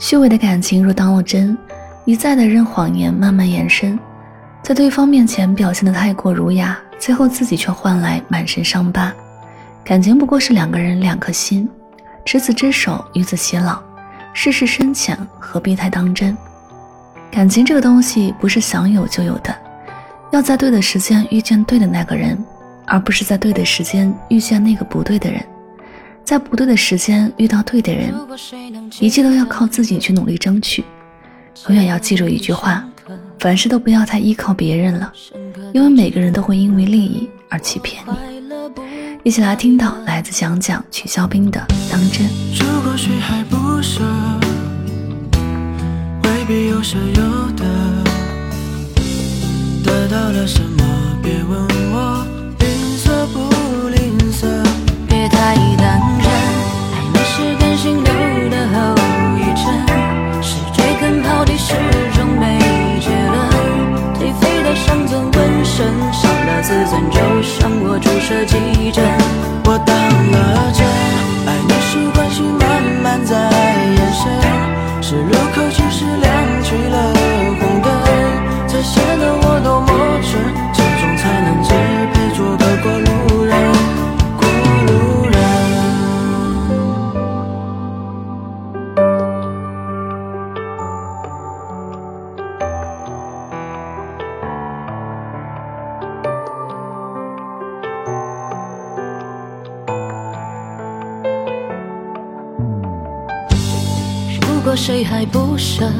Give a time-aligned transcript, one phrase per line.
[0.00, 1.56] 虚伪的感情若当了真，
[2.06, 3.98] 一再的任谎言慢慢延伸，
[4.62, 9.12] 在对方面前表现的太过儒雅，最后自己却换来满身伤疤。
[9.84, 11.68] 感情不过是两个人两颗心，
[12.24, 13.78] 执子之手，与子偕老，
[14.32, 16.34] 世事深浅，何必太当真？
[17.30, 19.54] 感情这个东西不是想有就有的，
[20.30, 22.42] 要在对的时间遇见对的那个人，
[22.86, 25.44] 而不是在对的时间遇见那个不对的人。
[26.30, 28.14] 在不对的时间遇到对的人，
[29.00, 30.84] 一切都要靠自己去努力争取。
[31.66, 32.84] 永远要记住一句话：
[33.40, 35.12] 凡事都不要太依靠别人了，
[35.72, 38.12] 因为每个人都会因为利益而欺骗你。
[39.24, 42.28] 一起来听到来自讲讲曲肖冰的《当真》。
[42.60, 44.00] 如果谁还不舍，
[46.22, 46.96] 未必有舍
[66.82, 69.19] 自尊就向我注射几针。
[104.62, 105.90] 如果谁还不舍，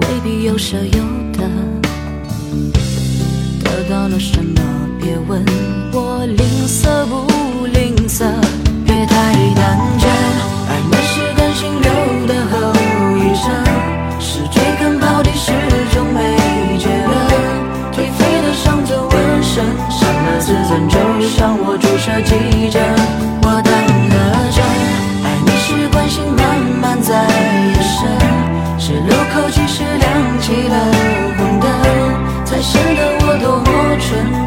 [0.00, 1.04] 未必有舍有
[1.34, 1.46] 得。
[3.62, 4.62] 得到了什么？
[4.98, 5.44] 别问
[5.92, 8.24] 我吝啬不吝啬，
[8.86, 10.08] 别太当真。
[10.70, 11.90] 爱你是感性留
[12.26, 12.72] 的后
[13.18, 13.52] 遗症，
[14.18, 15.52] 是追根刨底始
[15.92, 17.12] 终没结论。
[17.92, 20.96] 颓废的像尊瘟神，伤了自尊就
[21.28, 22.82] 向我注射几针。
[23.42, 23.70] 我当
[24.08, 24.14] 了
[24.50, 24.64] 真
[25.22, 26.35] 爱你，是惯性。
[29.36, 30.92] 后其实亮起了
[31.36, 34.45] 红灯才显得我多么蠢